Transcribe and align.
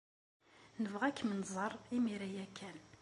Nebɣa 0.81 1.03
ad 1.09 1.15
kem-nẓer 1.17 1.71
imir-a 1.95 2.27
ya 2.35 2.45
kan. 2.57 2.77